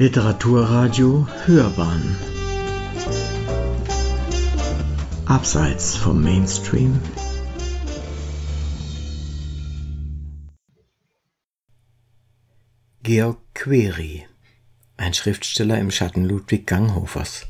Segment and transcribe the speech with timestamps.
[0.00, 2.16] Literaturradio Hörbahn.
[5.26, 7.00] Abseits vom Mainstream.
[13.02, 14.24] Georg Query
[14.96, 17.48] Ein Schriftsteller im Schatten Ludwig Ganghofers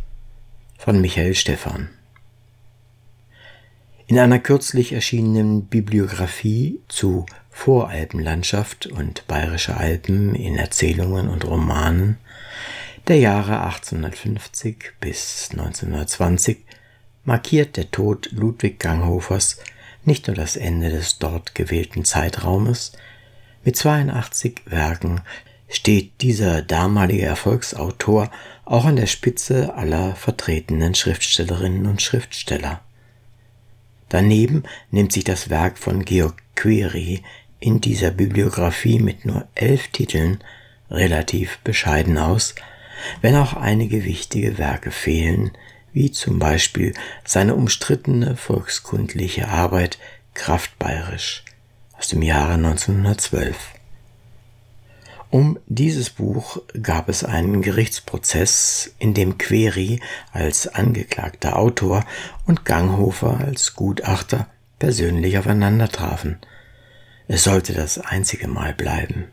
[0.79, 1.91] von Michael Stephan.
[4.07, 7.27] In einer kürzlich erschienenen Bibliografie zu
[7.59, 12.17] Voralpenlandschaft und Bayerische Alpen in Erzählungen und Romanen
[13.09, 16.59] der Jahre 1850 bis 1920
[17.25, 19.59] markiert der Tod Ludwig Ganghofers
[20.05, 22.93] nicht nur das Ende des dort gewählten Zeitraumes,
[23.65, 25.21] mit 82 Werken
[25.69, 28.31] steht dieser damalige Erfolgsautor
[28.65, 32.81] auch an der Spitze aller vertretenen Schriftstellerinnen und Schriftsteller.
[34.09, 37.23] Daneben nimmt sich das Werk von Georg Query
[37.61, 40.43] in dieser Bibliografie mit nur elf Titeln
[40.91, 42.55] relativ bescheiden aus,
[43.21, 45.53] wenn auch einige wichtige Werke fehlen,
[45.93, 49.99] wie zum Beispiel seine umstrittene volkskundliche Arbeit
[50.35, 51.45] Kraft bayerisch
[51.97, 53.57] aus dem Jahre 1912.
[55.31, 60.01] Um dieses Buch gab es einen Gerichtsprozess, in dem Query
[60.33, 62.05] als angeklagter Autor
[62.47, 64.47] und Ganghofer als Gutachter
[64.79, 66.39] persönlich aufeinander trafen–
[67.29, 69.29] es sollte das einzige Mal bleiben.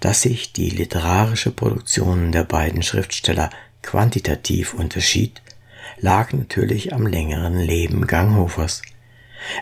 [0.00, 3.50] Dass sich die literarische Produktion der beiden Schriftsteller
[3.82, 5.40] quantitativ unterschied,
[6.00, 8.82] lag natürlich am längeren Leben Ganghofers.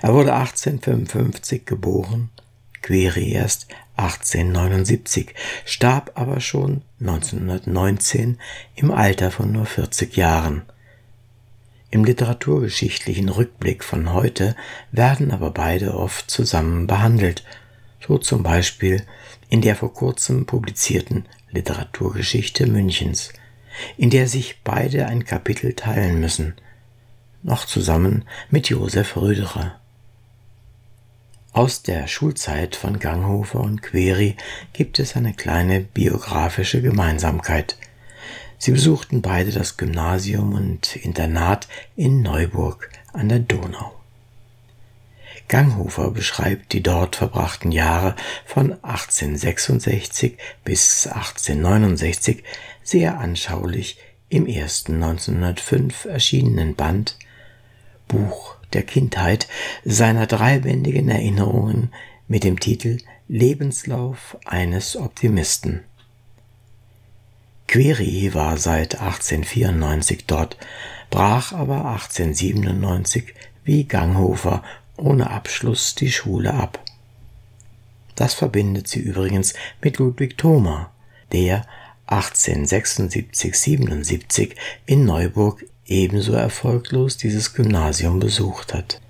[0.02, 2.30] Er wurde 1855 geboren,
[2.83, 8.39] Query erst 1879, starb aber schon 1919
[8.74, 10.62] im Alter von nur 40 Jahren.
[11.91, 14.56] Im literaturgeschichtlichen Rückblick von heute
[14.91, 17.45] werden aber beide oft zusammen behandelt,
[18.06, 19.03] so zum Beispiel
[19.48, 23.33] in der vor kurzem publizierten Literaturgeschichte Münchens,
[23.97, 26.55] in der sich beide ein Kapitel teilen müssen,
[27.42, 29.79] noch zusammen mit Josef Röderer.
[31.53, 34.36] Aus der Schulzeit von Ganghofer und Query
[34.73, 37.79] gibt es eine kleine biografische Gemeinsamkeit.
[38.58, 43.92] Sie besuchten beide das Gymnasium und Internat in Neuburg an der Donau.
[45.48, 52.42] Ganghofer beschreibt die dort verbrachten Jahre von 1866 bis 1869
[52.83, 57.17] sehr anschaulich im ersten 1905 erschienenen Band
[58.08, 59.46] Buch der Kindheit
[59.84, 61.92] seiner dreibändigen Erinnerungen
[62.27, 65.84] mit dem Titel Lebenslauf eines Optimisten.
[67.69, 70.57] Query war seit 1894 dort,
[71.11, 73.35] brach aber 1897
[73.65, 74.63] wie Ganghofer
[74.97, 76.83] ohne Abschluss die Schule ab.
[78.15, 80.91] Das verbindet sie übrigens mit Ludwig Thoma,
[81.33, 81.67] der
[82.09, 84.53] 1876-77
[84.87, 89.01] in Neuburg ebenso erfolglos dieses Gymnasium besucht hat.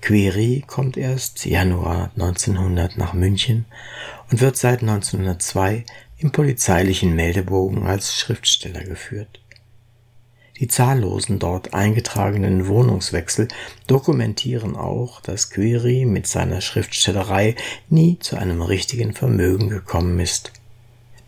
[0.00, 3.64] Query kommt erst Januar 1900 nach München
[4.30, 5.84] und wird seit 1902
[6.24, 9.40] im polizeilichen Meldebogen als Schriftsteller geführt.
[10.58, 13.48] Die zahllosen dort eingetragenen Wohnungswechsel
[13.88, 17.56] dokumentieren auch, dass Query mit seiner Schriftstellerei
[17.90, 20.52] nie zu einem richtigen Vermögen gekommen ist.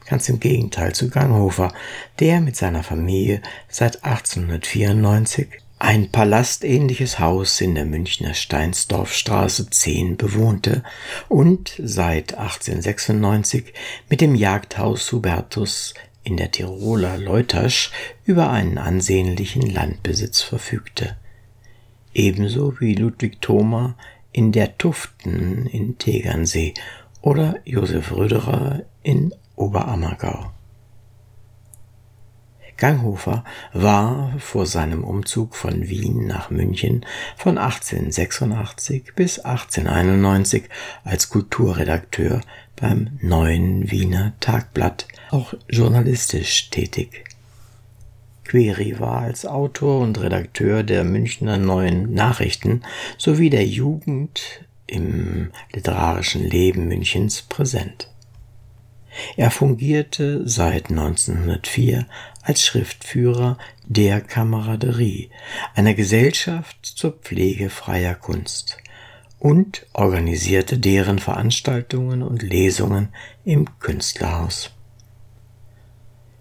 [0.06, 1.74] Ganz im Gegenteil zu Ganghofer,
[2.18, 10.82] der mit seiner Familie seit 1894 ein palastähnliches Haus in der Münchner Steinsdorfstraße 10 bewohnte
[11.28, 13.74] und seit 1896
[14.08, 15.92] mit dem Jagdhaus Hubertus
[16.24, 17.92] in der Tiroler Leutasch
[18.24, 21.16] über einen ansehnlichen Landbesitz verfügte.
[22.14, 23.96] Ebenso wie Ludwig Thoma
[24.32, 26.72] in der Tuften in Tegernsee
[27.20, 30.55] oder Josef Röderer in Oberammergau.
[32.76, 37.06] Ganghofer war vor seinem Umzug von Wien nach München
[37.36, 40.64] von 1886 bis 1891
[41.04, 42.40] als Kulturredakteur
[42.76, 47.24] beim Neuen Wiener Tagblatt auch journalistisch tätig.
[48.44, 52.82] Query war als Autor und Redakteur der Münchner Neuen Nachrichten
[53.18, 58.08] sowie der Jugend im literarischen Leben Münchens präsent.
[59.36, 62.06] Er fungierte seit 1904
[62.42, 65.30] als Schriftführer der Kameraderie,
[65.74, 68.78] einer Gesellschaft zur Pflege freier Kunst,
[69.38, 73.08] und organisierte deren Veranstaltungen und Lesungen
[73.44, 74.70] im Künstlerhaus.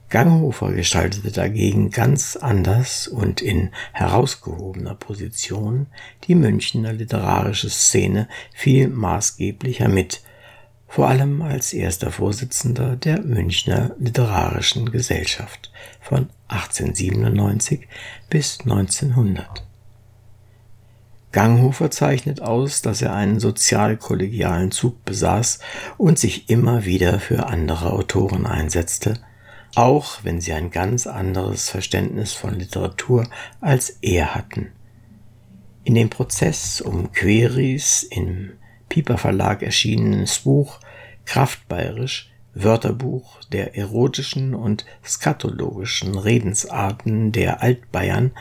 [0.10, 5.88] Ganghofer gestaltete dagegen ganz anders und in herausgehobener Position
[6.26, 10.22] die Münchner literarische Szene viel maßgeblicher mit,
[10.88, 17.88] vor allem als erster Vorsitzender der Münchner Literarischen Gesellschaft von 1897
[18.30, 19.66] bis 1900.
[21.36, 25.60] Ganghofer zeichnet aus, dass er einen sozialkollegialen Zug besaß
[25.98, 29.20] und sich immer wieder für andere Autoren einsetzte,
[29.76, 33.28] auch wenn sie ein ganz anderes Verständnis von Literatur
[33.60, 34.72] als er hatten.
[35.84, 38.54] In dem Prozess um Queries im
[38.90, 40.80] Piper Verlag erschienenes Buch
[41.26, 48.32] Kraftbayerisch Wörterbuch der erotischen und skatologischen Redensarten der Altbayern,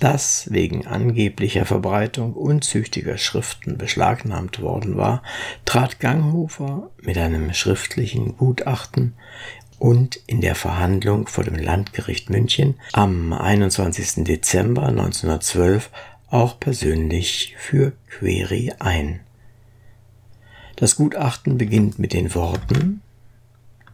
[0.00, 5.22] das wegen angeblicher Verbreitung unzüchtiger Schriften beschlagnahmt worden war,
[5.66, 9.12] trat Ganghofer mit einem schriftlichen Gutachten
[9.78, 14.24] und in der Verhandlung vor dem Landgericht München am 21.
[14.24, 15.90] Dezember 1912
[16.30, 19.20] auch persönlich für Query ein.
[20.80, 23.02] Das Gutachten beginnt mit den Worten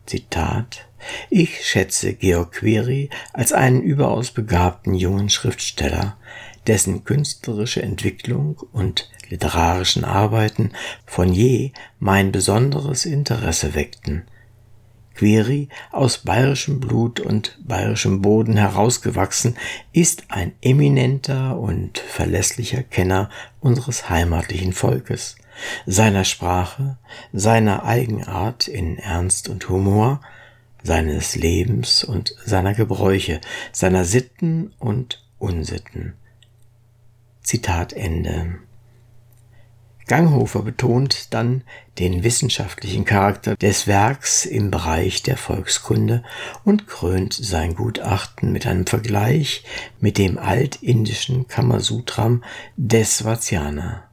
[0.06, 0.86] Zitat
[1.30, 6.16] Ich schätze Georg Query als einen überaus begabten jungen Schriftsteller,
[6.68, 10.70] dessen künstlerische Entwicklung und literarischen Arbeiten
[11.04, 14.22] von je mein besonderes Interesse weckten–
[15.16, 19.56] Query, aus bayerischem Blut und bayerischem Boden herausgewachsen,
[19.92, 23.30] ist ein eminenter und verlässlicher Kenner
[23.60, 25.36] unseres heimatlichen Volkes,
[25.86, 26.98] seiner Sprache,
[27.32, 30.20] seiner Eigenart in Ernst und Humor,
[30.82, 33.40] seines Lebens und seiner Gebräuche,
[33.72, 36.14] seiner Sitten und Unsitten.
[37.42, 38.58] Zitat Ende.
[40.06, 41.64] Ganghofer betont dann
[41.98, 46.22] den wissenschaftlichen Charakter des Werks im Bereich der Volkskunde
[46.64, 49.64] und krönt sein Gutachten mit einem Vergleich
[50.00, 52.44] mit dem altindischen Kamasutram
[52.76, 54.04] des Vatsiana.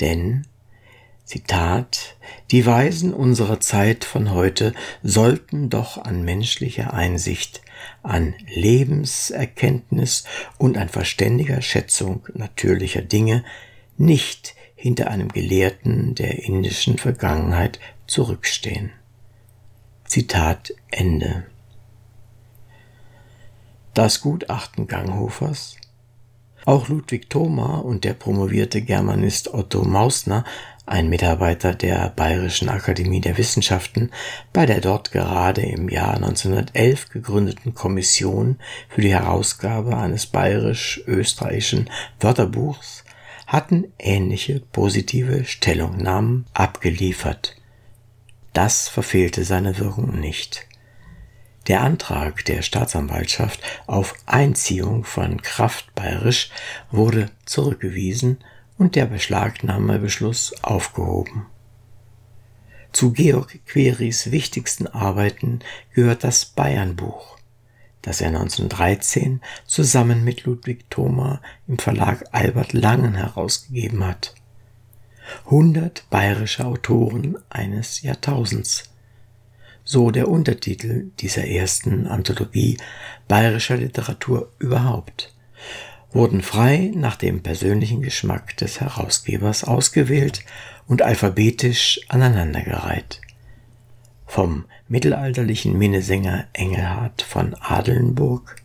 [0.00, 0.46] Denn
[1.24, 2.16] Zitat,
[2.50, 7.62] die Weisen unserer Zeit von heute sollten doch an menschlicher Einsicht,
[8.02, 10.24] an Lebenserkenntnis
[10.58, 13.44] und an verständiger Schätzung natürlicher Dinge
[13.96, 17.78] nicht hinter einem Gelehrten der indischen Vergangenheit
[18.08, 18.90] zurückstehen.
[20.04, 21.46] Zitat Ende.
[23.94, 25.76] Das Gutachten Ganghofers
[26.64, 30.44] auch Ludwig Thoma und der promovierte Germanist Otto Mausner,
[30.84, 34.10] ein Mitarbeiter der Bayerischen Akademie der Wissenschaften,
[34.52, 38.58] bei der dort gerade im Jahr 1911 gegründeten Kommission
[38.88, 41.88] für die Herausgabe eines bayerisch-österreichischen
[42.20, 43.04] Wörterbuchs
[43.46, 47.56] hatten ähnliche positive Stellungnahmen abgeliefert.
[48.52, 50.66] Das verfehlte seine Wirkung nicht.
[51.68, 56.50] Der Antrag der Staatsanwaltschaft auf Einziehung von Kraft bayerisch
[56.90, 58.38] wurde zurückgewiesen
[58.82, 61.46] und der Beschlagnahmebeschluss aufgehoben.
[62.90, 65.60] Zu Georg Querys wichtigsten Arbeiten
[65.94, 67.38] gehört das Bayernbuch,
[68.02, 74.34] das er 1913 zusammen mit Ludwig Thoma im Verlag Albert Langen herausgegeben hat.
[75.44, 78.90] 100 bayerische Autoren eines Jahrtausends.
[79.84, 82.78] So der Untertitel dieser ersten Anthologie
[83.28, 85.32] bayerischer Literatur überhaupt
[86.12, 90.44] wurden frei nach dem persönlichen Geschmack des Herausgebers ausgewählt
[90.86, 93.20] und alphabetisch aneinandergereiht.
[94.26, 98.56] Vom mittelalterlichen Minnesänger Engelhard von Adelnburg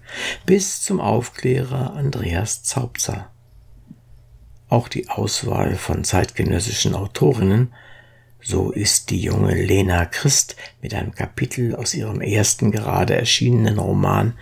[0.46, 3.32] bis zum Aufklärer Andreas Zaubzer.
[4.70, 7.74] Auch die Auswahl von zeitgenössischen Autorinnen,
[8.42, 14.34] so ist die junge Lena Christ mit einem Kapitel aus ihrem ersten gerade erschienenen Roman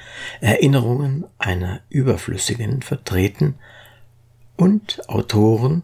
[0.41, 3.55] Erinnerungen einer Überflüssigen vertreten
[4.57, 5.83] und Autoren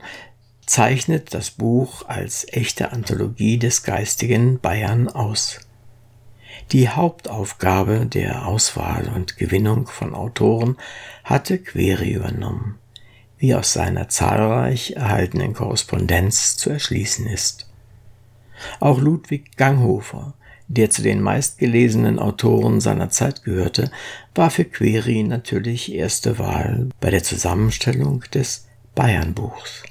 [0.65, 5.59] zeichnet das Buch als echte Anthologie des geistigen Bayern aus.
[6.71, 10.77] Die Hauptaufgabe der Auswahl und Gewinnung von Autoren
[11.23, 12.77] hatte Query übernommen,
[13.37, 17.70] wie aus seiner zahlreich erhaltenen Korrespondenz zu erschließen ist.
[18.79, 20.33] Auch Ludwig Ganghofer,
[20.67, 23.91] der zu den meistgelesenen Autoren seiner Zeit gehörte,
[24.33, 29.83] war für Query natürlich erste Wahl bei der Zusammenstellung des Bayernbuchs.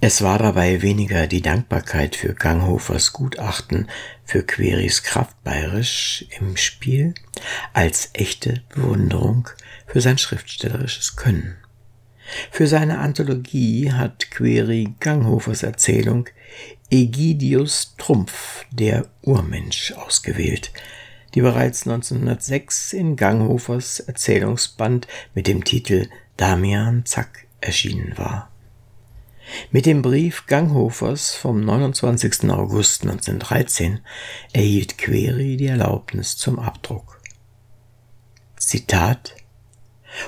[0.00, 3.88] Es war dabei weniger die Dankbarkeit für Ganghofers Gutachten
[4.24, 7.14] für Queris Kraft bayerisch im Spiel,
[7.72, 9.48] als echte Bewunderung
[9.86, 11.56] für sein schriftstellerisches Können.
[12.50, 16.26] Für seine Anthologie hat Query Ganghofers Erzählung
[16.90, 20.72] Egidius Trumpf, der Urmensch, ausgewählt,
[21.34, 28.50] die bereits 1906 in Ganghofers Erzählungsband mit dem Titel Damian Zack erschienen war.
[29.70, 32.50] Mit dem Brief Ganghofers vom 29.
[32.50, 34.00] August 1913
[34.52, 37.20] erhielt Query die Erlaubnis zum Abdruck.
[38.56, 39.34] Zitat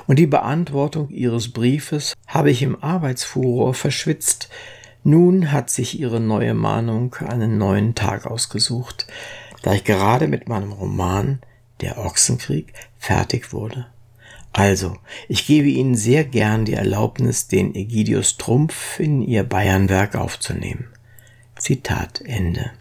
[0.07, 4.49] Und die Beantwortung Ihres Briefes habe ich im Arbeitsfuror verschwitzt.
[5.07, 9.07] Nun hat sich Ihre neue Mahnung einen neuen Tag ausgesucht,
[9.63, 11.39] da ich gerade mit meinem Roman
[11.81, 13.87] Der Ochsenkrieg fertig wurde.
[14.53, 14.97] Also,
[15.29, 20.89] ich gebe Ihnen sehr gern die Erlaubnis, den Egidius Trumpf in Ihr Bayernwerk aufzunehmen.
[21.57, 22.73] Zitat Ende.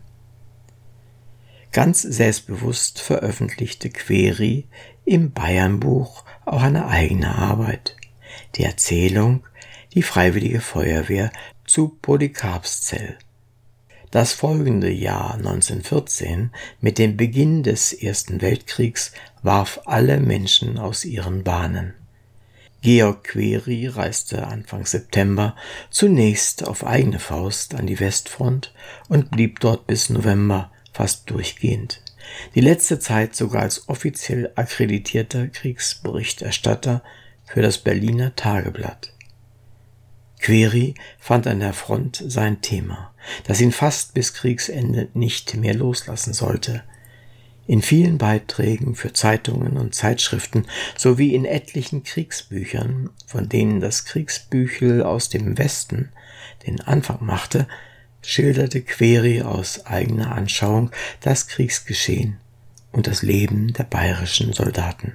[1.72, 4.66] Ganz selbstbewusst veröffentlichte Query
[5.06, 7.96] im Bayernbuch auch eine eigene Arbeit,
[8.56, 9.44] die Erzählung
[9.94, 11.32] Die Freiwillige Feuerwehr
[11.66, 13.18] zu Polycarpszell
[14.16, 19.12] das folgende Jahr 1914 mit dem Beginn des Ersten Weltkriegs
[19.44, 21.96] warf alle Menschen aus ihren Bahnen.
[22.82, 25.54] Georg Query reiste Anfang September
[25.90, 28.74] zunächst auf eigene Faust an die Westfront
[29.10, 32.02] und blieb dort bis November fast durchgehend.
[32.56, 37.04] Die letzte Zeit sogar als offiziell akkreditierter Kriegsberichterstatter
[37.44, 39.15] für das Berliner Tageblatt.
[40.46, 43.12] Query fand an der Front sein Thema,
[43.46, 46.84] das ihn fast bis Kriegsende nicht mehr loslassen sollte.
[47.66, 55.02] In vielen Beiträgen für Zeitungen und Zeitschriften sowie in etlichen Kriegsbüchern, von denen das Kriegsbüchel
[55.02, 56.10] aus dem Westen
[56.68, 57.68] den Anfang machte,
[58.22, 62.38] schilderte Query aus eigener Anschauung das Kriegsgeschehen
[62.92, 65.14] und das Leben der bayerischen Soldaten.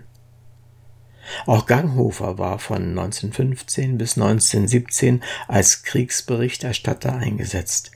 [1.46, 7.92] Auch Ganghofer war von 1915 bis 1917 als Kriegsberichterstatter eingesetzt.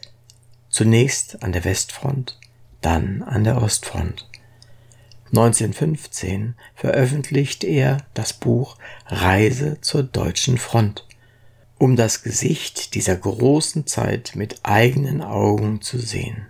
[0.71, 2.39] Zunächst an der Westfront,
[2.81, 4.29] dann an der Ostfront.
[5.29, 8.77] 1915 veröffentlicht er das Buch
[9.07, 11.07] Reise zur deutschen Front,
[11.79, 16.47] um das Gesicht dieser großen Zeit mit eigenen Augen zu sehen.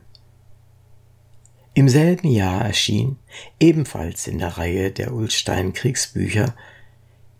[1.73, 3.17] Im selben Jahr erschien,
[3.59, 6.55] ebenfalls in der Reihe der Ulstein Kriegsbücher,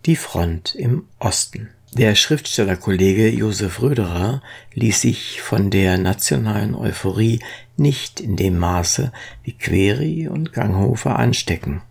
[0.05, 1.69] die Front im Osten.
[1.93, 4.41] Der Schriftstellerkollege Josef Röderer
[4.73, 7.39] ließ sich von der nationalen Euphorie
[7.77, 9.11] nicht in dem Maße
[9.43, 11.81] wie Query und Ganghofer anstecken.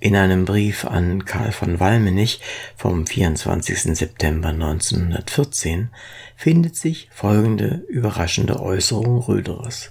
[0.00, 2.40] In einem Brief an Karl von Walmenich
[2.76, 3.96] vom 24.
[3.96, 5.90] September 1914
[6.36, 9.90] findet sich folgende überraschende Äußerung Röderers.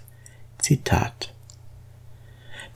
[0.59, 1.33] Zitat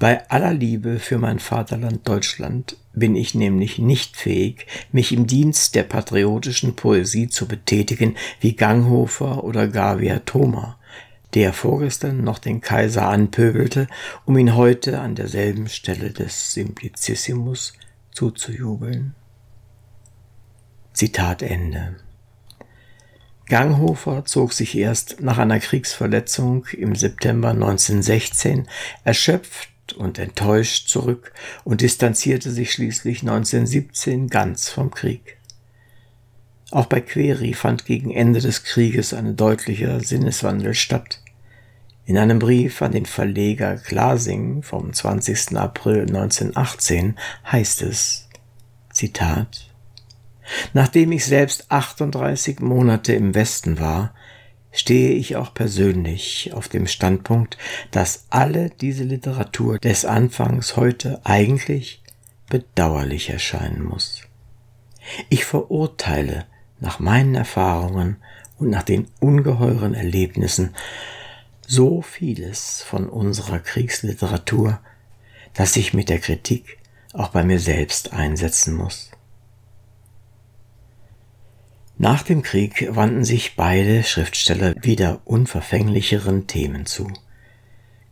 [0.01, 5.75] bei aller Liebe für mein Vaterland Deutschland bin ich nämlich nicht fähig, mich im Dienst
[5.75, 10.77] der patriotischen Poesie zu betätigen wie Ganghofer oder Gavia Thoma,
[11.33, 13.87] der vorgestern noch den Kaiser anpöbelte,
[14.25, 17.73] um ihn heute an derselben Stelle des Simplicissimus
[18.11, 19.15] zuzujubeln.
[20.93, 21.95] Zitat Ende.
[23.47, 28.67] Ganghofer zog sich erst nach einer Kriegsverletzung im September 1916
[29.03, 31.33] erschöpft und enttäuscht zurück
[31.63, 35.37] und distanzierte sich schließlich 1917 ganz vom Krieg.
[36.71, 41.21] Auch bei Query fand gegen Ende des Krieges ein deutlicher Sinneswandel statt.
[42.05, 45.57] In einem Brief an den Verleger Glasing vom 20.
[45.57, 47.17] April 1918
[47.51, 48.27] heißt es,
[48.91, 49.71] Zitat,
[50.73, 54.13] Nachdem ich selbst 38 Monate im Westen war,
[54.71, 57.57] stehe ich auch persönlich auf dem Standpunkt,
[57.91, 62.01] dass alle diese Literatur des Anfangs heute eigentlich
[62.49, 64.23] bedauerlich erscheinen muss.
[65.29, 66.45] Ich verurteile
[66.79, 68.17] nach meinen Erfahrungen
[68.59, 70.75] und nach den ungeheuren Erlebnissen
[71.65, 74.79] so vieles von unserer Kriegsliteratur,
[75.53, 76.77] dass ich mit der Kritik
[77.13, 79.11] auch bei mir selbst einsetzen muss.
[82.01, 87.13] Nach dem Krieg wandten sich beide Schriftsteller wieder unverfänglicheren Themen zu.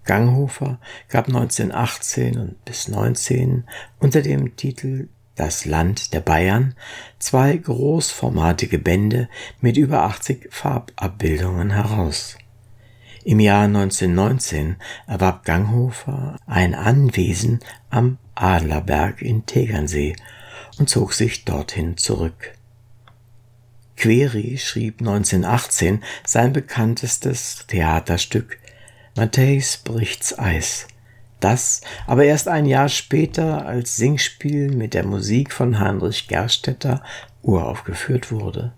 [0.03, 3.63] Ganghofer gab 1918 und bis 19
[3.98, 6.75] unter dem Titel Das Land der Bayern
[7.17, 9.27] zwei großformatige Bände
[9.60, 12.38] mit über 80 Farbabbildungen heraus.
[13.24, 14.75] Im Jahr 1919
[15.08, 20.15] erwarb Ganghofer ein Anwesen am Adlerberg in Tegernsee
[20.77, 22.53] und zog sich dorthin zurück.
[23.99, 28.57] Query schrieb 1918 sein bekanntestes Theaterstück
[29.17, 30.87] Matthäus bricht's Eis,
[31.41, 37.03] das aber erst ein Jahr später als Singspiel mit der Musik von Heinrich Gerstetter
[37.41, 38.71] uraufgeführt wurde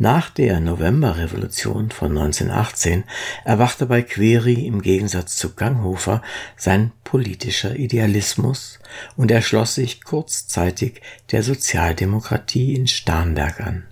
[0.00, 3.04] nach der Novemberrevolution von 1918
[3.44, 6.22] erwachte bei Query im Gegensatz zu Ganghofer
[6.56, 8.78] sein politischer Idealismus
[9.16, 11.02] und er schloss sich kurzzeitig
[11.32, 13.84] der Sozialdemokratie in Starnberg an.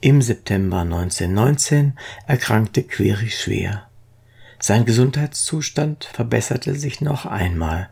[0.00, 1.98] Im September 1919
[2.28, 3.88] erkrankte Query schwer.
[4.60, 7.90] Sein Gesundheitszustand verbesserte sich noch einmal,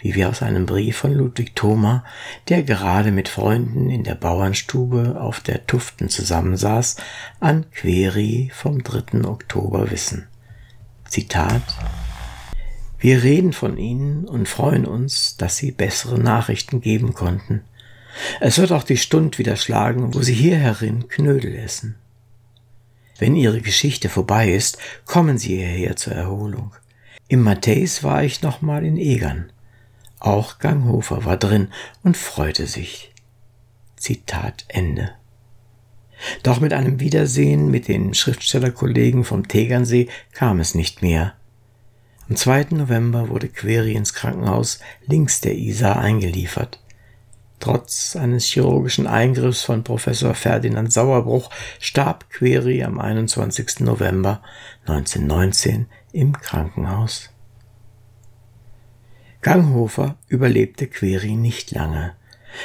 [0.00, 2.04] wie wir aus einem Brief von Ludwig Thoma,
[2.48, 6.96] der gerade mit Freunden in der Bauernstube auf der Tuften zusammensaß,
[7.38, 9.24] an Query vom 3.
[9.24, 10.26] Oktober wissen.
[11.08, 11.62] Zitat
[12.98, 17.62] Wir reden von Ihnen und freuen uns, dass Sie bessere Nachrichten geben konnten.
[18.40, 21.96] Es wird auch die Stund wieder schlagen, wo Sie hier herin Knödel essen.
[23.18, 26.72] Wenn Ihre Geschichte vorbei ist, kommen Sie hierher zur Erholung.
[27.28, 29.52] Im Matthäus war ich nochmal in Egern.
[30.20, 31.68] Auch Ganghofer war drin
[32.04, 33.12] und freute sich.
[33.96, 35.12] Zitat Ende.
[36.42, 41.34] Doch mit einem Wiedersehen mit den Schriftstellerkollegen vom Tegernsee kam es nicht mehr.
[42.28, 42.66] Am 2.
[42.70, 46.80] November wurde Query ins Krankenhaus links der Isar eingeliefert.
[47.58, 53.80] Trotz eines chirurgischen Eingriffs von Professor Ferdinand Sauerbruch starb Query am 21.
[53.80, 54.42] November
[54.86, 57.30] 1919 im Krankenhaus.
[59.42, 62.12] Ganghofer überlebte Query nicht lange.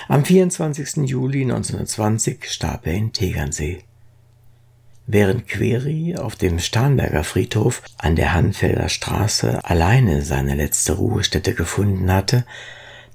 [0.09, 1.09] Am 24.
[1.09, 3.83] Juli 1920 starb er in Tegernsee.
[5.07, 12.11] Während Query auf dem Starnberger Friedhof an der Hanfelder Straße alleine seine letzte Ruhestätte gefunden
[12.11, 12.45] hatte,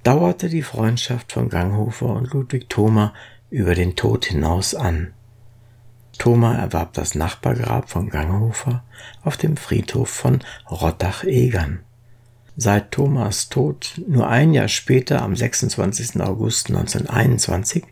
[0.05, 3.12] dauerte die Freundschaft von Ganghofer und Ludwig Thoma
[3.50, 5.12] über den Tod hinaus an.
[6.17, 8.85] Thoma erwarb das Nachbargrab von Ganghofer
[9.23, 10.40] auf dem Friedhof von
[10.71, 11.81] Rottach-Egern.
[12.62, 16.21] Seit Thomas Tod nur ein Jahr später, am 26.
[16.21, 17.85] August 1921,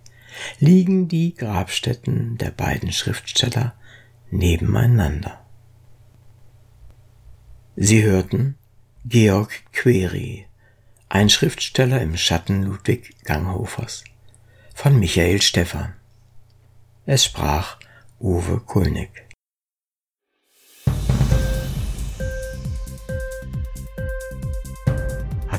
[0.61, 3.73] liegen die Grabstätten der beiden Schriftsteller
[4.31, 5.43] nebeneinander.
[7.77, 8.59] Sie hörten
[9.07, 10.45] Georg Query
[11.09, 14.05] ein Schriftsteller im Schatten Ludwig Ganghofers
[14.75, 15.95] von Michael Stephan.
[17.07, 17.79] Es sprach
[18.21, 19.28] Uwe Kulnig.